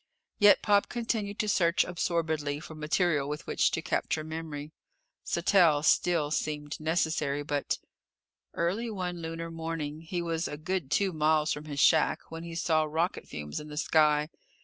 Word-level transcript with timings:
Yet 0.39 0.63
Pop 0.63 0.89
continued 0.89 1.37
to 1.37 1.47
search 1.47 1.83
absorbedly 1.83 2.59
for 2.59 2.73
material 2.73 3.29
with 3.29 3.45
which 3.45 3.69
to 3.69 3.83
capture 3.83 4.23
memory. 4.23 4.71
Sattell 5.23 5.83
still 5.85 6.31
seemed 6.31 6.79
necessary, 6.79 7.43
but 7.43 7.77
Early 8.55 8.89
one 8.89 9.21
lunar 9.21 9.51
morning 9.51 10.01
he 10.01 10.23
was 10.23 10.47
a 10.47 10.57
good 10.57 10.89
two 10.89 11.13
miles 11.13 11.53
from 11.53 11.65
his 11.65 11.79
shack 11.79 12.31
when 12.31 12.41
he 12.43 12.55
saw 12.55 12.85
rocket 12.85 13.27
fumes 13.27 13.59
in 13.59 13.67
the 13.67 13.77
sky. 13.77 14.31